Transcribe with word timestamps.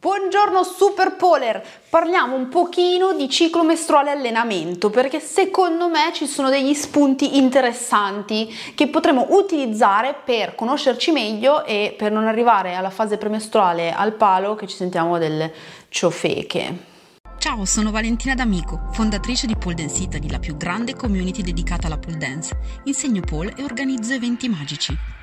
Buongiorno 0.00 0.62
Super 0.62 1.14
Polar, 1.14 1.62
parliamo 1.90 2.34
un 2.34 2.48
pochino 2.48 3.12
di 3.12 3.28
ciclo 3.28 3.62
mestruale 3.62 4.10
allenamento 4.10 4.88
perché 4.88 5.20
secondo 5.20 5.90
me 5.90 6.10
ci 6.14 6.26
sono 6.26 6.48
degli 6.48 6.72
spunti 6.72 7.36
interessanti 7.36 8.48
che 8.74 8.88
potremo 8.88 9.26
utilizzare 9.32 10.16
per 10.24 10.54
conoscerci 10.54 11.12
meglio 11.12 11.66
e 11.66 11.94
per 11.98 12.12
non 12.12 12.26
arrivare 12.26 12.76
alla 12.76 12.88
fase 12.88 13.18
premestruale 13.18 13.92
al 13.92 14.14
palo 14.14 14.54
che 14.54 14.66
ci 14.66 14.76
sentiamo 14.76 15.18
delle 15.18 15.52
ciofeche. 15.90 16.88
Ciao, 17.36 17.66
sono 17.66 17.90
Valentina 17.90 18.34
D'Amico, 18.34 18.88
fondatrice 18.92 19.46
di 19.46 19.56
Pole 19.56 19.74
Dance 19.74 20.02
Italy, 20.02 20.30
la 20.30 20.38
più 20.38 20.56
grande 20.56 20.94
community 20.94 21.42
dedicata 21.42 21.88
alla 21.88 21.98
pole 21.98 22.16
dance. 22.16 22.58
Insegno 22.84 23.20
pole 23.20 23.52
e 23.54 23.62
organizzo 23.64 24.14
eventi 24.14 24.48
magici. 24.48 25.19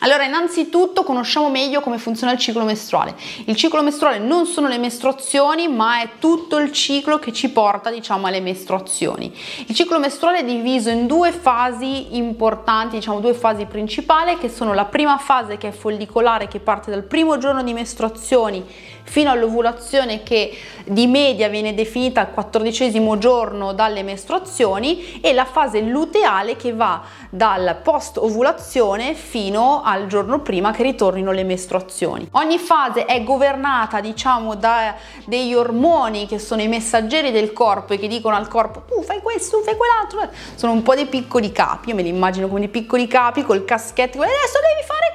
Allora, 0.00 0.24
innanzitutto 0.24 1.04
conosciamo 1.04 1.48
meglio 1.48 1.80
come 1.80 1.96
funziona 1.96 2.32
il 2.32 2.38
ciclo 2.38 2.64
mestruale. 2.64 3.16
Il 3.46 3.56
ciclo 3.56 3.82
mestruale 3.82 4.18
non 4.18 4.44
sono 4.44 4.68
le 4.68 4.76
mestruazioni, 4.76 5.68
ma 5.68 6.02
è 6.02 6.10
tutto 6.18 6.58
il 6.58 6.70
ciclo 6.70 7.18
che 7.18 7.32
ci 7.32 7.48
porta, 7.48 7.90
diciamo, 7.90 8.26
alle 8.26 8.40
mestruazioni. 8.40 9.32
Il 9.66 9.74
ciclo 9.74 9.98
mestruale 9.98 10.40
è 10.40 10.44
diviso 10.44 10.90
in 10.90 11.06
due 11.06 11.32
fasi 11.32 12.16
importanti, 12.16 12.96
diciamo, 12.96 13.20
due 13.20 13.32
fasi 13.32 13.64
principali, 13.64 14.36
che 14.36 14.50
sono 14.50 14.74
la 14.74 14.84
prima 14.84 15.16
fase 15.16 15.56
che 15.56 15.68
è 15.68 15.72
follicolare, 15.72 16.46
che 16.46 16.60
parte 16.60 16.90
dal 16.90 17.04
primo 17.04 17.38
giorno 17.38 17.62
di 17.62 17.72
mestruazioni 17.72 18.64
fino 19.06 19.30
all'ovulazione 19.30 20.22
che 20.22 20.56
di 20.84 21.06
media 21.06 21.48
viene 21.48 21.74
definita 21.74 22.20
al 22.20 22.30
quattordicesimo 22.32 23.18
giorno 23.18 23.72
dalle 23.72 24.02
mestruazioni 24.02 25.20
e 25.20 25.32
la 25.32 25.44
fase 25.44 25.80
luteale 25.80 26.56
che 26.56 26.72
va 26.72 27.02
dal 27.30 27.78
post 27.82 28.18
ovulazione 28.18 29.14
fino 29.14 29.82
al 29.84 30.06
giorno 30.06 30.40
prima 30.40 30.72
che 30.72 30.82
ritornino 30.82 31.32
le 31.32 31.44
mestruazioni. 31.44 32.28
Ogni 32.32 32.58
fase 32.58 33.04
è 33.04 33.22
governata 33.22 34.00
diciamo 34.00 34.54
da 34.54 34.94
degli 35.24 35.54
ormoni 35.54 36.26
che 36.26 36.38
sono 36.38 36.62
i 36.62 36.68
messaggeri 36.68 37.30
del 37.30 37.52
corpo 37.52 37.94
e 37.94 37.98
che 37.98 38.08
dicono 38.08 38.36
al 38.36 38.48
corpo 38.48 38.84
tu 38.86 39.02
fai 39.02 39.20
questo, 39.20 39.60
fai 39.62 39.76
quell'altro, 39.76 40.28
sono 40.54 40.72
un 40.72 40.82
po' 40.82 40.94
dei 40.94 41.06
piccoli 41.06 41.52
capi, 41.52 41.90
io 41.90 41.94
me 41.94 42.02
li 42.02 42.08
immagino 42.08 42.48
come 42.48 42.60
dei 42.60 42.68
piccoli 42.68 43.06
capi 43.06 43.42
col 43.42 43.64
caschetto, 43.64 44.20
adesso 44.20 44.58
devi 44.60 44.86
fare! 44.86 45.05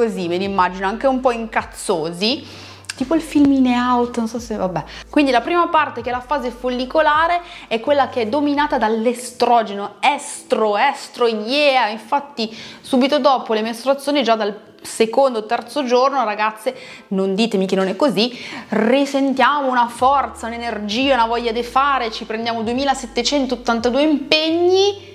Così 0.00 0.28
me 0.28 0.38
li 0.38 0.44
immagino 0.44 0.86
anche 0.86 1.06
un 1.06 1.20
po' 1.20 1.30
incazzosi 1.30 2.68
tipo 2.96 3.14
il 3.14 3.20
film 3.20 3.52
in 3.52 3.66
out, 3.66 4.16
non 4.16 4.28
so 4.28 4.38
se 4.38 4.56
vabbè. 4.56 4.82
Quindi 5.10 5.30
la 5.30 5.42
prima 5.42 5.68
parte 5.68 6.00
che 6.00 6.08
è 6.08 6.12
la 6.12 6.20
fase 6.20 6.50
follicolare 6.50 7.42
è 7.68 7.80
quella 7.80 8.08
che 8.08 8.22
è 8.22 8.26
dominata 8.26 8.78
dall'estrogeno, 8.78 9.96
estro, 10.00 10.78
estro, 10.78 11.26
yeah, 11.26 11.88
infatti 11.88 12.50
subito 12.80 13.18
dopo 13.18 13.52
le 13.52 13.60
mestruazioni 13.60 14.22
già 14.22 14.36
dal 14.36 14.58
secondo, 14.80 15.44
terzo 15.44 15.84
giorno, 15.84 16.24
ragazze, 16.24 16.74
non 17.08 17.34
ditemi 17.34 17.66
che 17.66 17.76
non 17.76 17.88
è 17.88 17.96
così, 17.96 18.34
risentiamo 18.70 19.68
una 19.68 19.88
forza, 19.88 20.46
un'energia, 20.46 21.12
una 21.12 21.26
voglia 21.26 21.52
di 21.52 21.62
fare, 21.62 22.10
ci 22.10 22.24
prendiamo 22.24 22.62
2782 22.62 24.00
impegni 24.00 25.09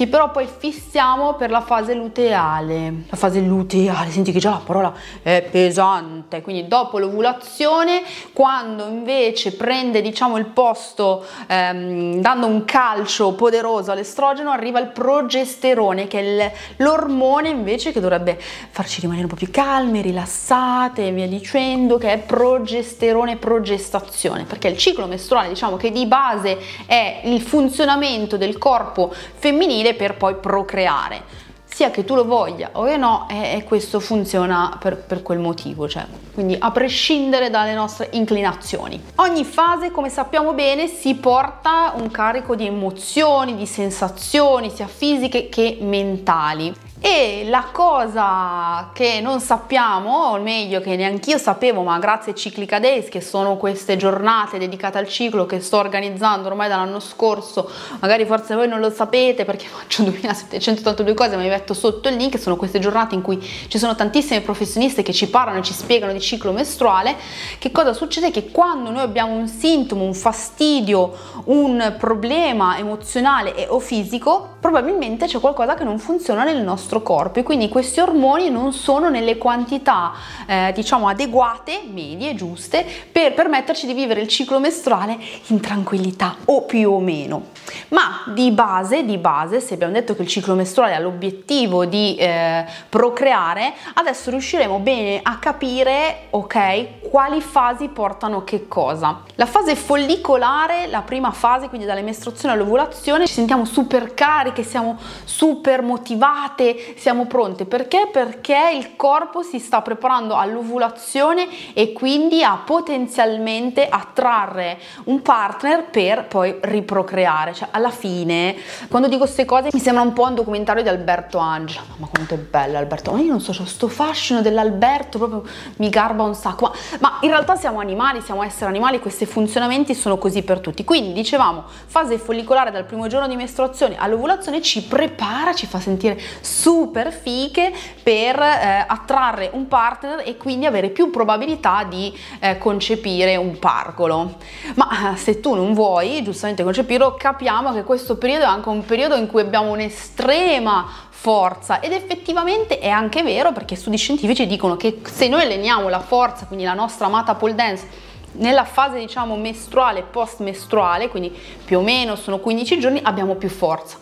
che 0.00 0.06
però 0.06 0.30
poi 0.30 0.46
fissiamo 0.46 1.34
per 1.34 1.50
la 1.50 1.60
fase 1.60 1.92
luteale. 1.92 3.02
La 3.10 3.16
fase 3.18 3.38
luteale, 3.40 4.08
senti 4.08 4.32
che 4.32 4.38
già 4.38 4.52
la 4.52 4.62
parola 4.64 4.94
è 5.20 5.46
pesante, 5.50 6.40
quindi 6.40 6.66
dopo 6.66 6.98
l'ovulazione, 6.98 8.00
quando 8.32 8.86
invece 8.86 9.52
prende 9.52 10.00
diciamo 10.00 10.38
il 10.38 10.46
posto 10.46 11.22
ehm, 11.46 12.14
dando 12.14 12.46
un 12.46 12.64
calcio 12.64 13.32
poderoso 13.32 13.92
all'estrogeno, 13.92 14.50
arriva 14.50 14.80
il 14.80 14.86
progesterone 14.86 16.06
che 16.06 16.38
è 16.38 16.52
l'ormone 16.76 17.50
invece 17.50 17.92
che 17.92 18.00
dovrebbe 18.00 18.40
farci 18.70 19.02
rimanere 19.02 19.24
un 19.24 19.30
po' 19.30 19.36
più 19.36 19.50
calme, 19.50 20.00
rilassate 20.00 21.08
e 21.08 21.12
via 21.12 21.28
dicendo, 21.28 21.98
che 21.98 22.10
è 22.10 22.18
progesterone 22.20 23.36
progestazione, 23.36 24.44
perché 24.44 24.68
il 24.68 24.78
ciclo 24.78 25.06
mestruale 25.06 25.48
diciamo 25.48 25.76
che 25.76 25.90
di 25.90 26.06
base 26.06 26.56
è 26.86 27.20
il 27.24 27.42
funzionamento 27.42 28.38
del 28.38 28.56
corpo 28.56 29.12
femminile 29.34 29.88
per 29.94 30.16
poi 30.16 30.36
procreare 30.36 31.48
sia 31.80 31.90
che 31.90 32.04
tu 32.04 32.14
lo 32.14 32.26
voglia 32.26 32.70
o 32.72 32.84
che 32.84 32.98
no, 32.98 33.26
e, 33.30 33.54
e 33.56 33.64
questo 33.64 34.00
funziona 34.00 34.76
per, 34.78 34.98
per, 34.98 35.22
quel 35.22 35.38
motivo, 35.38 35.88
cioè, 35.88 36.04
quindi 36.34 36.54
a 36.58 36.70
prescindere 36.70 37.48
dalle 37.48 37.72
nostre 37.72 38.08
inclinazioni. 38.12 39.00
Ogni 39.16 39.44
fase, 39.44 39.90
come 39.90 40.10
sappiamo 40.10 40.52
bene, 40.52 40.88
si 40.88 41.14
porta 41.14 41.94
un 41.96 42.10
carico 42.10 42.54
di 42.54 42.66
emozioni, 42.66 43.56
di 43.56 43.64
sensazioni, 43.64 44.68
sia 44.68 44.88
fisiche 44.88 45.48
che 45.48 45.78
mentali. 45.80 46.70
E 47.02 47.46
la 47.48 47.68
cosa 47.72 48.90
che 48.92 49.20
non 49.22 49.40
sappiamo, 49.40 50.32
o 50.32 50.38
meglio 50.38 50.82
che 50.82 50.96
neanch'io 50.96 51.38
sapevo, 51.38 51.80
ma 51.80 51.98
grazie 51.98 52.32
a 52.32 52.34
Ciclica 52.34 52.78
Days, 52.78 53.08
che 53.08 53.22
sono 53.22 53.56
queste 53.56 53.96
giornate 53.96 54.58
dedicate 54.58 54.98
al 54.98 55.08
ciclo 55.08 55.46
che 55.46 55.60
sto 55.60 55.78
organizzando 55.78 56.48
ormai 56.48 56.68
dall'anno 56.68 57.00
scorso, 57.00 57.70
magari 58.00 58.26
forse 58.26 58.54
voi 58.54 58.68
non 58.68 58.80
lo 58.80 58.90
sapete 58.90 59.46
perché 59.46 59.64
faccio 59.72 60.02
2782 60.02 61.14
cose, 61.14 61.36
ma 61.36 61.42
vi 61.42 61.48
metto 61.48 61.72
sotto 61.72 62.10
il 62.10 62.16
link, 62.16 62.38
sono 62.38 62.56
queste 62.56 62.80
giornate 62.80 63.14
in 63.14 63.22
cui 63.22 63.40
ci 63.40 63.78
sono 63.78 63.94
tantissime 63.94 64.42
professioniste 64.42 65.00
che 65.00 65.14
ci 65.14 65.30
parlano 65.30 65.60
e 65.60 65.62
ci 65.62 65.72
spiegano 65.72 66.12
di 66.12 66.20
ciclo 66.20 66.52
mestruale, 66.52 67.16
che 67.58 67.70
cosa 67.70 67.94
succede? 67.94 68.30
Che 68.30 68.50
quando 68.50 68.90
noi 68.90 69.00
abbiamo 69.00 69.32
un 69.32 69.48
sintomo, 69.48 70.04
un 70.04 70.12
fastidio, 70.12 71.16
un 71.44 71.94
problema 71.98 72.76
emozionale 72.76 73.54
e 73.54 73.66
o 73.70 73.80
fisico, 73.80 74.56
probabilmente 74.60 75.24
c'è 75.24 75.40
qualcosa 75.40 75.74
che 75.74 75.84
non 75.84 75.98
funziona 75.98 76.44
nel 76.44 76.62
nostro 76.62 76.89
nostro 76.90 77.02
corpo 77.02 77.38
e 77.38 77.42
quindi 77.44 77.68
questi 77.68 78.00
ormoni 78.00 78.50
non 78.50 78.72
sono 78.72 79.08
nelle 79.08 79.38
quantità 79.38 80.12
eh, 80.46 80.72
diciamo 80.74 81.06
adeguate, 81.06 81.82
medie, 81.88 82.34
giuste 82.34 82.84
per 83.10 83.34
permetterci 83.34 83.86
di 83.86 83.94
vivere 83.94 84.20
il 84.20 84.28
ciclo 84.28 84.58
mestruale 84.58 85.16
in 85.46 85.60
tranquillità 85.60 86.36
o 86.46 86.62
più 86.62 86.90
o 86.90 86.98
meno. 86.98 87.46
Ma 87.88 88.22
di 88.26 88.50
base, 88.50 89.04
di 89.04 89.18
base, 89.18 89.60
se 89.60 89.74
abbiamo 89.74 89.92
detto 89.92 90.16
che 90.16 90.22
il 90.22 90.28
ciclo 90.28 90.54
mestruale 90.54 90.94
ha 90.94 90.98
l'obiettivo 90.98 91.84
di 91.84 92.16
eh, 92.16 92.64
procreare, 92.88 93.72
adesso 93.94 94.30
riusciremo 94.30 94.78
bene 94.80 95.20
a 95.22 95.38
capire, 95.38 96.26
ok, 96.30 97.08
quali 97.10 97.40
fasi 97.40 97.88
portano 97.88 98.42
che 98.42 98.66
cosa. 98.66 99.22
La 99.36 99.46
fase 99.46 99.76
follicolare, 99.76 100.88
la 100.88 101.02
prima 101.02 101.30
fase, 101.30 101.68
quindi 101.68 101.86
dalle 101.86 102.02
mestruazioni 102.02 102.54
all'ovulazione, 102.54 103.26
ci 103.26 103.34
sentiamo 103.34 103.64
super 103.64 104.14
cariche, 104.14 104.64
siamo 104.64 104.98
super 105.24 105.82
motivate, 105.82 106.79
siamo 106.96 107.26
pronte. 107.26 107.64
Perché? 107.64 108.08
Perché 108.10 108.72
il 108.74 108.96
corpo 108.96 109.42
si 109.42 109.58
sta 109.58 109.82
preparando 109.82 110.36
all'ovulazione 110.36 111.46
e 111.74 111.92
quindi 111.92 112.42
a 112.42 112.60
potenzialmente 112.64 113.86
attrarre 113.88 114.78
un 115.04 115.22
partner 115.22 115.84
per 115.84 116.26
poi 116.26 116.56
riprocreare. 116.60 117.54
Cioè, 117.54 117.68
alla 117.70 117.90
fine, 117.90 118.56
quando 118.88 119.08
dico 119.08 119.20
queste 119.20 119.44
cose, 119.44 119.68
mi 119.72 119.80
sembra 119.80 120.02
un 120.02 120.12
po' 120.12 120.24
un 120.24 120.34
documentario 120.34 120.82
di 120.82 120.88
Alberto 120.88 121.38
Angela. 121.38 121.82
Ma 121.96 122.08
quanto 122.08 122.34
è 122.34 122.38
bello 122.38 122.78
Alberto! 122.78 123.12
Ma 123.12 123.20
io 123.20 123.30
non 123.30 123.40
so, 123.40 123.52
c'ho 123.52 123.66
sto 123.66 123.88
fascino 123.88 124.40
dell'Alberto, 124.40 125.18
proprio 125.18 125.44
mi 125.76 125.88
garba 125.88 126.22
un 126.22 126.34
sacco. 126.34 126.64
Ma, 126.64 126.72
ma 127.00 127.18
in 127.20 127.30
realtà 127.30 127.56
siamo 127.56 127.80
animali, 127.80 128.20
siamo 128.20 128.42
esseri 128.42 128.70
animali, 128.70 128.98
questi 128.98 129.26
funzionamenti 129.26 129.94
sono 129.94 130.18
così 130.18 130.42
per 130.42 130.60
tutti. 130.60 130.84
Quindi, 130.84 131.12
dicevamo, 131.12 131.64
fase 131.86 132.18
follicolare 132.18 132.70
dal 132.70 132.84
primo 132.84 133.06
giorno 133.06 133.28
di 133.28 133.36
mestruazione 133.36 133.96
all'ovulazione 133.96 134.60
ci 134.62 134.82
prepara, 134.84 135.54
ci 135.54 135.66
fa 135.66 135.78
sentire 135.78 136.18
super 136.40 136.69
super 136.70 137.12
fiche 137.12 137.72
per 138.00 138.38
eh, 138.38 138.84
attrarre 138.86 139.50
un 139.54 139.66
partner 139.66 140.22
e 140.24 140.36
quindi 140.36 140.66
avere 140.66 140.90
più 140.90 141.10
probabilità 141.10 141.82
di 141.82 142.16
eh, 142.38 142.58
concepire 142.58 143.34
un 143.34 143.58
pargolo. 143.58 144.36
Ma 144.76 145.12
eh, 145.12 145.16
se 145.16 145.40
tu 145.40 145.54
non 145.54 145.74
vuoi 145.74 146.22
giustamente 146.22 146.62
concepirlo, 146.62 147.16
capiamo 147.18 147.72
che 147.72 147.82
questo 147.82 148.16
periodo 148.16 148.44
è 148.44 148.46
anche 148.46 148.68
un 148.68 148.84
periodo 148.84 149.16
in 149.16 149.26
cui 149.26 149.40
abbiamo 149.40 149.72
un'estrema 149.72 150.86
forza 151.08 151.80
ed 151.80 151.90
effettivamente 151.90 152.78
è 152.78 152.88
anche 152.88 153.24
vero 153.24 153.50
perché 153.50 153.74
studi 153.74 153.96
scientifici 153.96 154.46
dicono 154.46 154.76
che 154.76 155.00
se 155.02 155.26
noi 155.26 155.42
alleniamo 155.42 155.88
la 155.88 155.98
forza, 155.98 156.46
quindi 156.46 156.64
la 156.64 156.74
nostra 156.74 157.06
amata 157.06 157.34
pole 157.34 157.56
dance 157.56 158.08
nella 158.32 158.64
fase 158.64 159.00
diciamo 159.00 159.36
mestruale 159.36 160.02
post 160.02 160.38
mestruale 160.38 161.08
quindi 161.08 161.36
più 161.64 161.78
o 161.78 161.82
meno 161.82 162.14
sono 162.14 162.38
15 162.38 162.78
giorni 162.78 163.00
abbiamo 163.02 163.34
più 163.34 163.48
forza 163.48 163.98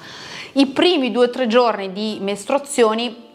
i 0.53 0.67
primi 0.67 1.11
due 1.11 1.27
o 1.27 1.31
tre 1.31 1.47
giorni 1.47 1.93
di 1.93 2.19
mestruazioni 2.21 3.27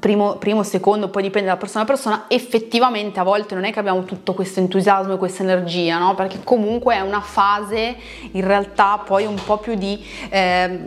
primo, 0.00 0.36
primo, 0.36 0.62
secondo, 0.62 1.08
poi 1.08 1.22
dipende 1.22 1.48
da 1.48 1.56
persona 1.56 1.84
a 1.84 1.86
persona, 1.86 2.24
effettivamente 2.28 3.20
a 3.20 3.22
volte 3.22 3.54
non 3.54 3.64
è 3.64 3.70
che 3.70 3.78
abbiamo 3.78 4.04
tutto 4.04 4.32
questo 4.32 4.58
entusiasmo 4.58 5.14
e 5.14 5.16
questa 5.18 5.42
energia, 5.42 5.98
no? 5.98 6.14
Perché 6.14 6.40
comunque 6.42 6.96
è 6.96 7.00
una 7.00 7.20
fase 7.20 7.96
in 8.32 8.44
realtà 8.44 9.00
poi 9.04 9.26
un 9.26 9.38
po' 9.44 9.58
più 9.58 9.74
di, 9.74 10.02
eh, 10.30 10.80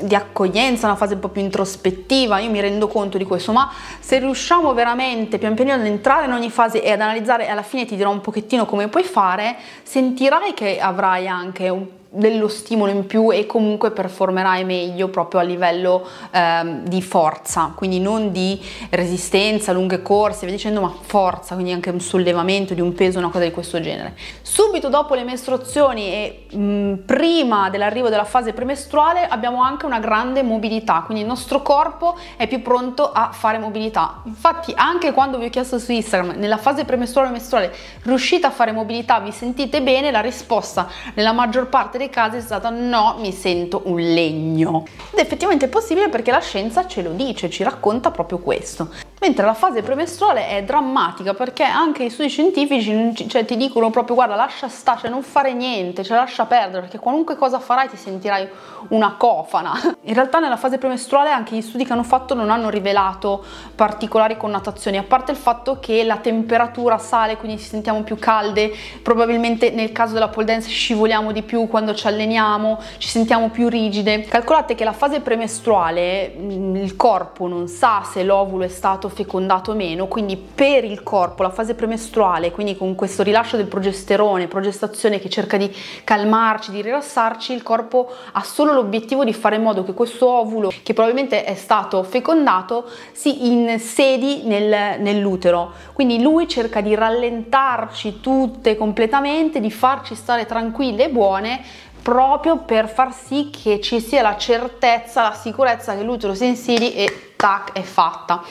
di 0.00 0.14
accoglienza, 0.14 0.86
una 0.86 0.96
fase 0.96 1.14
un 1.14 1.20
po' 1.20 1.28
più 1.28 1.40
introspettiva, 1.40 2.40
io 2.40 2.50
mi 2.50 2.60
rendo 2.60 2.88
conto 2.88 3.16
di 3.16 3.24
questo, 3.24 3.52
ma 3.52 3.70
se 4.00 4.18
riusciamo 4.18 4.74
veramente 4.74 5.38
pian 5.38 5.54
pianino 5.54 5.76
ad 5.76 5.86
entrare 5.86 6.26
in 6.26 6.32
ogni 6.32 6.50
fase 6.50 6.82
e 6.82 6.90
ad 6.90 7.00
analizzare 7.00 7.48
alla 7.48 7.62
fine 7.62 7.86
ti 7.86 7.96
dirò 7.96 8.10
un 8.10 8.20
pochettino 8.20 8.66
come 8.66 8.88
puoi 8.88 9.04
fare, 9.04 9.56
sentirai 9.84 10.52
che 10.52 10.80
avrai 10.80 11.28
anche 11.28 11.68
un 11.68 11.97
dello 12.10 12.48
stimolo 12.48 12.90
in 12.90 13.06
più 13.06 13.30
e 13.32 13.44
comunque 13.44 13.90
performerai 13.90 14.64
meglio 14.64 15.08
proprio 15.08 15.40
a 15.40 15.42
livello 15.42 16.06
ehm, 16.30 16.84
di 16.84 17.02
forza, 17.02 17.72
quindi 17.74 18.00
non 18.00 18.32
di 18.32 18.58
resistenza, 18.90 19.72
lunghe 19.72 20.00
corse, 20.00 20.46
via 20.46 20.54
dicendo, 20.54 20.80
ma 20.80 20.92
forza, 21.00 21.54
quindi 21.54 21.72
anche 21.72 21.90
un 21.90 22.00
sollevamento 22.00 22.72
di 22.72 22.80
un 22.80 22.94
peso, 22.94 23.18
una 23.18 23.28
cosa 23.28 23.44
di 23.44 23.50
questo 23.50 23.80
genere. 23.80 24.16
Subito 24.40 24.88
dopo 24.88 25.14
le 25.14 25.24
mestruazioni 25.24 26.06
e 26.06 26.46
mh, 26.50 27.04
prima 27.04 27.68
dell'arrivo 27.68 28.08
della 28.08 28.24
fase 28.24 28.54
premestruale 28.54 29.26
abbiamo 29.28 29.62
anche 29.62 29.84
una 29.84 30.00
grande 30.00 30.42
mobilità, 30.42 31.02
quindi 31.04 31.22
il 31.22 31.28
nostro 31.28 31.60
corpo 31.60 32.16
è 32.36 32.46
più 32.46 32.62
pronto 32.62 33.12
a 33.12 33.30
fare 33.32 33.58
mobilità. 33.58 34.22
Infatti 34.24 34.72
anche 34.74 35.12
quando 35.12 35.36
vi 35.36 35.46
ho 35.46 35.50
chiesto 35.50 35.78
su 35.78 35.92
Instagram, 35.92 36.36
nella 36.38 36.56
fase 36.56 36.86
premestruale 36.86 37.28
o 37.28 37.32
mestruale, 37.32 37.74
riuscite 38.02 38.46
a 38.46 38.50
fare 38.50 38.72
mobilità, 38.72 39.20
vi 39.20 39.30
sentite 39.30 39.82
bene? 39.82 40.10
La 40.10 40.20
risposta 40.20 40.88
nella 41.14 41.32
maggior 41.32 41.68
parte 41.68 41.97
dei 41.98 42.08
casi 42.08 42.38
è 42.38 42.40
stata 42.40 42.70
no, 42.70 43.16
mi 43.18 43.32
sento 43.32 43.82
un 43.84 44.00
legno. 44.00 44.84
Ed 45.12 45.18
effettivamente 45.18 45.66
è 45.66 45.68
possibile 45.68 46.08
perché 46.08 46.30
la 46.30 46.40
scienza 46.40 46.86
ce 46.86 47.02
lo 47.02 47.12
dice, 47.12 47.50
ci 47.50 47.62
racconta 47.62 48.10
proprio 48.10 48.38
questo. 48.38 48.88
Mentre 49.20 49.44
la 49.44 49.54
fase 49.54 49.82
premestruale 49.82 50.48
è 50.48 50.62
drammatica 50.62 51.34
perché 51.34 51.64
anche 51.64 52.04
i 52.04 52.10
studi 52.10 52.28
scientifici 52.28 53.26
cioè, 53.28 53.44
ti 53.44 53.56
dicono 53.56 53.90
proprio 53.90 54.14
guarda 54.14 54.36
lascia 54.36 54.68
stare, 54.68 55.00
cioè 55.00 55.10
non 55.10 55.22
fare 55.22 55.52
niente, 55.54 56.04
cioè 56.04 56.18
lascia 56.18 56.44
perdere 56.46 56.82
perché 56.82 57.00
qualunque 57.00 57.36
cosa 57.36 57.58
farai 57.58 57.88
ti 57.88 57.96
sentirai 57.96 58.48
una 58.90 59.14
cofana. 59.16 59.72
In 60.02 60.14
realtà 60.14 60.38
nella 60.38 60.56
fase 60.56 60.78
premestruale 60.78 61.30
anche 61.30 61.56
gli 61.56 61.62
studi 61.62 61.84
che 61.84 61.92
hanno 61.92 62.04
fatto 62.04 62.34
non 62.34 62.50
hanno 62.50 62.70
rivelato 62.70 63.44
particolari 63.74 64.36
connotazioni, 64.36 64.98
a 64.98 65.02
parte 65.02 65.32
il 65.32 65.36
fatto 65.36 65.80
che 65.80 66.04
la 66.04 66.18
temperatura 66.18 66.96
sale, 66.98 67.36
quindi 67.38 67.58
ci 67.58 67.66
sentiamo 67.66 68.02
più 68.02 68.20
calde, 68.20 68.72
probabilmente 69.02 69.70
nel 69.70 69.90
caso 69.90 70.14
della 70.14 70.28
pole 70.28 70.46
dance 70.46 70.68
scivoliamo 70.68 71.32
di 71.32 71.42
più 71.42 71.66
quando 71.66 71.92
ci 71.92 72.06
alleniamo, 72.06 72.78
ci 72.98 73.08
sentiamo 73.08 73.48
più 73.50 73.68
rigide. 73.68 74.22
Calcolate 74.22 74.76
che 74.76 74.84
la 74.84 74.92
fase 74.92 75.20
premestruale 75.20 76.34
mm, 76.38 76.76
il 76.76 76.94
corpo 76.94 77.48
non 77.48 77.66
sa 77.66 78.02
se 78.04 78.22
l'ovulo 78.22 78.64
è 78.64 78.68
stato 78.68 79.07
stato 79.08 79.14
fecondato 79.14 79.74
meno, 79.74 80.06
quindi 80.06 80.36
per 80.36 80.84
il 80.84 81.02
corpo 81.02 81.42
la 81.42 81.50
fase 81.50 81.74
premestruale, 81.74 82.50
quindi 82.50 82.76
con 82.76 82.94
questo 82.94 83.22
rilascio 83.22 83.56
del 83.56 83.66
progesterone, 83.66 84.46
progestazione 84.46 85.18
che 85.18 85.28
cerca 85.28 85.56
di 85.56 85.74
calmarci, 86.04 86.70
di 86.70 86.82
rilassarci, 86.82 87.52
il 87.52 87.62
corpo 87.62 88.10
ha 88.32 88.42
solo 88.42 88.72
l'obiettivo 88.72 89.24
di 89.24 89.32
fare 89.32 89.56
in 89.56 89.62
modo 89.62 89.84
che 89.84 89.94
questo 89.94 90.28
ovulo, 90.28 90.72
che 90.82 90.94
probabilmente 90.94 91.44
è 91.44 91.54
stato 91.54 92.02
fecondato, 92.02 92.88
si 93.12 93.48
insedi 93.48 94.42
nel, 94.44 95.00
nell'utero. 95.00 95.72
Quindi 95.92 96.20
lui 96.20 96.46
cerca 96.46 96.80
di 96.80 96.94
rallentarci 96.94 98.20
tutte 98.20 98.76
completamente, 98.76 99.60
di 99.60 99.70
farci 99.70 100.14
stare 100.14 100.46
tranquille 100.46 101.04
e 101.04 101.10
buone 101.10 101.60
proprio 102.00 102.58
per 102.58 102.88
far 102.88 103.12
sì 103.12 103.50
che 103.50 103.80
ci 103.80 104.00
sia 104.00 104.22
la 104.22 104.36
certezza, 104.36 105.22
la 105.22 105.34
sicurezza 105.34 105.94
che 105.94 106.02
l'utero 106.02 106.32
si 106.32 106.46
insedi 106.46 106.94
e 106.94 107.32
tac 107.36 107.72
è 107.72 107.82
fatta. 107.82 108.42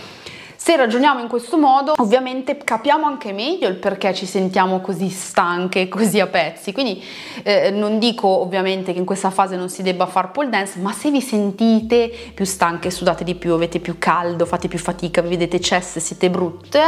Se 0.68 0.75
ragioniamo 0.75 1.22
in 1.22 1.30
questo 1.30 1.58
modo, 1.58 1.94
ovviamente 1.96 2.58
capiamo 2.58 3.06
anche 3.06 3.31
meglio 3.31 3.69
il 3.69 3.75
perché 3.75 4.14
ci 4.14 4.25
sentiamo 4.25 4.81
così 4.81 5.08
stanche, 5.08 5.88
così 5.88 6.19
a 6.19 6.28
pezzi. 6.28 6.74
Quindi 6.74 7.02
eh, 7.44 7.69
non 7.69 8.00
dico 8.00 8.28
ovviamente 8.28 8.92
che 8.92 9.00
in 9.00 9.06
questa 9.06 9.30
fase 9.30 9.56
non 9.56 9.69
si 9.69 9.81
debba 9.81 10.08
fare 10.08 10.28
pole 10.28 10.50
dance, 10.50 10.80
ma 10.80 10.92
se 10.92 11.10
vi 11.10 11.22
sentite 11.22 12.12
più 12.34 12.44
stanche, 12.44 12.92
sudate 12.92 13.24
di 13.24 13.36
più, 13.36 13.54
avete 13.54 13.80
più 13.80 13.98
caldo, 13.98 14.46
fate 14.46 14.68
più 14.68 14.78
fatica, 14.78 15.22
vi 15.22 15.30
vedete 15.30 15.62
cesse, 15.62 16.02
siete 16.02 16.30
brutte, 16.30 16.81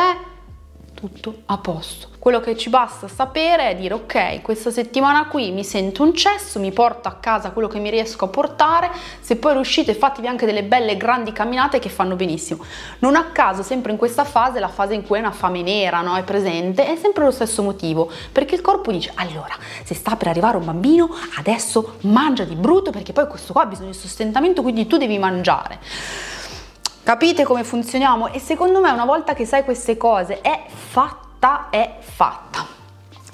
tutto 0.99 1.43
a 1.45 1.57
posto. 1.57 2.09
Quello 2.19 2.41
che 2.41 2.57
ci 2.57 2.69
basta 2.69 3.07
sapere 3.07 3.69
è 3.69 3.75
dire 3.75 3.93
ok, 3.93 4.41
questa 4.41 4.69
settimana 4.69 5.27
qui 5.27 5.51
mi 5.51 5.63
sento 5.63 6.03
un 6.03 6.13
cesso, 6.13 6.59
mi 6.59 6.73
porto 6.73 7.07
a 7.07 7.13
casa 7.13 7.51
quello 7.51 7.69
che 7.69 7.79
mi 7.79 7.89
riesco 7.89 8.25
a 8.25 8.27
portare, 8.27 8.91
se 9.21 9.37
poi 9.37 9.53
riuscite 9.53 9.93
fatevi 9.93 10.27
anche 10.27 10.45
delle 10.45 10.63
belle 10.63 10.97
grandi 10.97 11.31
camminate 11.31 11.79
che 11.79 11.87
fanno 11.87 12.17
benissimo. 12.17 12.65
Non 12.99 13.15
a 13.15 13.27
caso 13.31 13.63
sempre 13.63 13.93
in 13.93 13.97
questa 13.97 14.25
fase, 14.25 14.59
la 14.59 14.67
fase 14.67 14.93
in 14.93 15.05
cui 15.05 15.15
è 15.15 15.21
una 15.21 15.31
fame 15.31 15.61
nera, 15.61 16.01
no? 16.01 16.17
è 16.17 16.23
presente, 16.23 16.85
è 16.85 16.97
sempre 16.97 17.23
lo 17.23 17.31
stesso 17.31 17.63
motivo, 17.63 18.11
perché 18.33 18.55
il 18.55 18.61
corpo 18.61 18.91
dice 18.91 19.13
allora, 19.15 19.55
se 19.85 19.93
sta 19.93 20.17
per 20.17 20.27
arrivare 20.27 20.57
un 20.57 20.65
bambino, 20.65 21.15
adesso 21.37 21.95
mangia 22.01 22.43
di 22.43 22.55
brutto 22.55 22.91
perché 22.91 23.13
poi 23.13 23.27
questo 23.27 23.53
qua 23.53 23.61
ha 23.61 23.67
bisogno 23.67 23.91
di 23.91 23.97
sostentamento, 23.97 24.61
quindi 24.61 24.87
tu 24.87 24.97
devi 24.97 25.17
mangiare. 25.17 25.79
Capite 27.09 27.43
come 27.43 27.63
funzioniamo? 27.63 28.27
E 28.27 28.37
secondo 28.37 28.81
me 28.81 28.91
una 28.91 29.03
volta 29.03 29.33
che 29.33 29.43
sai 29.43 29.63
queste 29.63 29.97
cose 29.97 30.41
è 30.41 30.65
fatta, 30.67 31.69
è 31.71 31.95
fatta. 32.01 32.63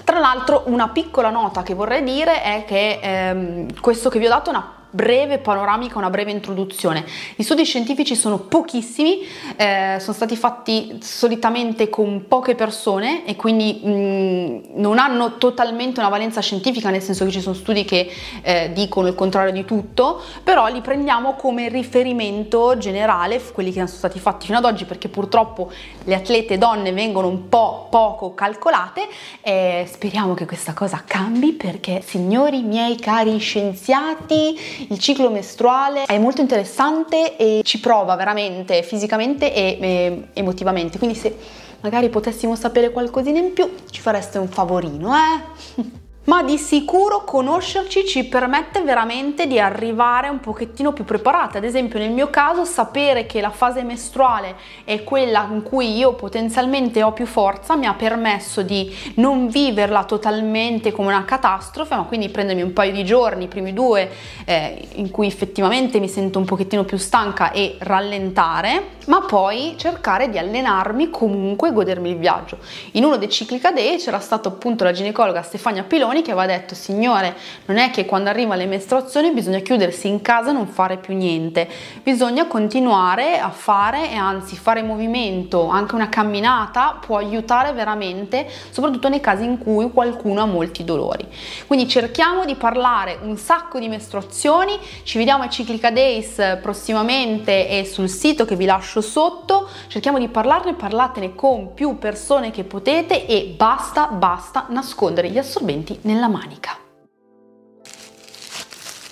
Tra 0.01 0.17
l'altro 0.17 0.61
una 0.67 0.87
piccola 0.87 1.29
nota 1.29 1.61
che 1.61 1.73
vorrei 1.73 2.01
dire 2.01 2.41
è 2.41 2.63
che 2.65 2.99
ehm, 3.01 3.81
questo 3.81 4.07
che 4.07 4.17
vi 4.17 4.27
ho 4.27 4.29
dato 4.29 4.49
è 4.49 4.53
una 4.53 4.84
breve 4.95 5.39
panoramica, 5.39 5.97
una 5.97 6.09
breve 6.09 6.31
introduzione. 6.31 7.05
Gli 7.35 7.43
studi 7.43 7.65
scientifici 7.65 8.15
sono 8.15 8.39
pochissimi, 8.39 9.19
eh, 9.57 9.97
sono 9.99 10.13
stati 10.13 10.37
fatti 10.37 10.99
solitamente 11.01 11.89
con 11.89 12.25
poche 12.29 12.55
persone 12.55 13.25
e 13.25 13.35
quindi 13.35 13.81
mh, 13.83 13.89
mm, 13.89 14.57
non 14.75 14.97
hanno 14.97 15.37
totalmente 15.37 15.99
una 15.99 16.07
valenza 16.07 16.39
scientifica, 16.39 16.89
nel 16.89 17.01
senso 17.01 17.25
che 17.25 17.31
ci 17.31 17.41
sono 17.41 17.55
studi 17.55 17.83
che 17.83 18.09
eh, 18.41 18.71
dicono 18.73 19.09
il 19.09 19.15
contrario 19.15 19.51
di 19.51 19.65
tutto, 19.65 20.21
però 20.41 20.67
li 20.67 20.79
prendiamo 20.79 21.35
come 21.35 21.67
riferimento 21.67 22.77
generale, 22.77 23.41
quelli 23.53 23.71
che 23.71 23.85
sono 23.85 23.87
stati 23.87 24.17
fatti 24.17 24.45
fino 24.45 24.59
ad 24.59 24.63
oggi, 24.63 24.85
perché 24.85 25.09
purtroppo 25.09 25.69
le 26.05 26.15
atlete 26.15 26.57
donne 26.57 26.93
vengono 26.93 27.27
un 27.27 27.49
po' 27.49 27.87
poco 27.89 28.33
calcolate 28.33 29.07
e 29.41 29.85
speriamo 29.91 30.33
che 30.35 30.45
questa 30.45 30.71
cosa 30.71 31.03
cambi 31.05 31.51
perché 31.51 32.01
signori 32.01 32.61
miei 32.61 32.95
cari 32.95 33.37
scienziati 33.39 34.84
il 34.89 34.99
ciclo 34.99 35.29
mestruale 35.29 36.03
è 36.05 36.17
molto 36.17 36.41
interessante 36.41 37.37
e 37.37 37.61
ci 37.63 37.79
prova 37.79 38.15
veramente 38.15 38.83
fisicamente 38.83 39.53
e, 39.53 39.77
e 39.79 40.27
emotivamente, 40.33 40.97
quindi 40.97 41.17
se 41.17 41.35
magari 41.81 42.09
potessimo 42.09 42.55
sapere 42.55 42.91
qualcosina 42.91 43.39
in 43.39 43.53
più 43.53 43.69
ci 43.89 44.01
fareste 44.01 44.37
un 44.37 44.47
favorino, 44.47 45.13
eh? 45.15 46.03
ma 46.25 46.43
di 46.43 46.57
sicuro 46.57 47.23
conoscerci 47.23 48.05
ci 48.05 48.25
permette 48.25 48.81
veramente 48.81 49.47
di 49.47 49.59
arrivare 49.59 50.29
un 50.29 50.39
pochettino 50.39 50.93
più 50.93 51.03
preparate. 51.03 51.57
Ad 51.57 51.63
esempio 51.63 51.99
nel 51.99 52.11
mio 52.11 52.29
caso 52.29 52.65
sapere 52.65 53.25
che 53.25 53.41
la 53.41 53.51
fase 53.51 53.83
mestruale 53.83 54.55
è 54.83 55.03
quella 55.03 55.47
in 55.51 55.61
cui 55.61 55.95
io 55.97 56.13
potenzialmente 56.13 57.03
ho 57.03 57.11
più 57.11 57.25
forza 57.25 57.75
mi 57.75 57.85
ha 57.85 57.93
permesso 57.93 58.61
di 58.61 58.93
non 59.15 59.47
viverla 59.47 60.03
totalmente 60.05 60.91
come 60.91 61.09
una 61.09 61.25
catastrofe, 61.25 61.95
ma 61.95 62.03
quindi 62.03 62.29
prendermi 62.29 62.61
un 62.61 62.73
paio 62.73 62.91
di 62.91 63.05
giorni, 63.05 63.45
i 63.45 63.47
primi 63.47 63.73
due, 63.73 64.09
eh, 64.45 64.87
in 64.95 65.11
cui 65.11 65.27
effettivamente 65.27 65.99
mi 65.99 66.07
sento 66.07 66.39
un 66.39 66.45
pochettino 66.45 66.83
più 66.83 66.97
stanca 66.97 67.51
e 67.51 67.75
rallentare, 67.79 68.93
ma 69.07 69.21
poi 69.21 69.75
cercare 69.77 70.29
di 70.29 70.37
allenarmi 70.37 71.09
comunque 71.09 71.69
e 71.69 71.73
godermi 71.73 72.09
il 72.09 72.17
viaggio. 72.17 72.57
In 72.91 73.03
uno 73.03 73.17
dei 73.17 73.29
Ciclica 73.29 73.71
Day 73.71 73.97
c'era 73.97 74.19
stato 74.19 74.49
appunto 74.49 74.83
la 74.83 74.91
ginecologa 74.91 75.43
Stefania 75.43 75.83
Piloni 75.83 76.14
Meloni 76.15 76.21
che 76.21 76.31
aveva 76.31 76.45
detto 76.45 76.75
signore 76.75 77.35
non 77.65 77.77
è 77.77 77.89
che 77.89 78.05
quando 78.05 78.29
arriva 78.29 78.55
le 78.55 78.65
mestruazioni 78.65 79.31
bisogna 79.31 79.59
chiudersi 79.59 80.07
in 80.07 80.21
casa 80.21 80.51
e 80.51 80.53
non 80.53 80.67
fare 80.67 80.97
più 80.97 81.15
niente, 81.15 81.67
bisogna 82.03 82.45
continuare 82.47 83.39
a 83.39 83.49
fare 83.49 84.11
e 84.11 84.15
anzi 84.15 84.55
fare 84.55 84.81
movimento, 84.81 85.67
anche 85.67 85.95
una 85.95 86.07
camminata 86.07 86.97
può 87.05 87.17
aiutare 87.17 87.73
veramente, 87.73 88.47
soprattutto 88.69 89.09
nei 89.09 89.19
casi 89.19 89.43
in 89.43 89.57
cui 89.57 89.91
qualcuno 89.91 90.41
ha 90.41 90.45
molti 90.45 90.83
dolori. 90.83 91.27
Quindi 91.67 91.87
cerchiamo 91.87 92.45
di 92.45 92.55
parlare 92.55 93.17
un 93.21 93.37
sacco 93.37 93.79
di 93.79 93.87
mestruazioni, 93.87 94.77
ci 95.03 95.17
vediamo 95.17 95.43
a 95.43 95.49
Ciclica 95.49 95.91
Days 95.91 96.59
prossimamente 96.61 97.67
e 97.67 97.85
sul 97.85 98.09
sito 98.09 98.45
che 98.45 98.55
vi 98.55 98.65
lascio 98.65 99.01
sotto, 99.01 99.67
cerchiamo 99.87 100.19
di 100.19 100.27
parlarne, 100.27 100.75
parlatene 100.75 101.35
con 101.35 101.73
più 101.73 101.97
persone 101.97 102.51
che 102.51 102.63
potete 102.63 103.25
e 103.25 103.53
basta, 103.57 104.07
basta 104.07 104.65
nascondere 104.69 105.29
gli 105.29 105.37
assorbenti 105.37 105.99
nella 106.05 106.27
manica. 106.27 106.77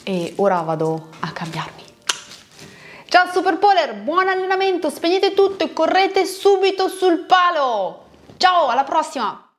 E 0.03 0.33
ora 0.37 0.61
vado 0.61 1.09
a 1.19 1.31
cambiarmi. 1.31 1.81
Ciao 3.07 3.31
Super 3.31 3.57
Polar, 3.57 3.95
buon 3.95 4.27
allenamento, 4.27 4.89
spegnete 4.89 5.33
tutto 5.33 5.63
e 5.63 5.73
correte 5.73 6.25
subito 6.25 6.87
sul 6.87 7.25
palo. 7.25 8.05
Ciao, 8.37 8.69
alla 8.69 8.83
prossima! 8.83 9.42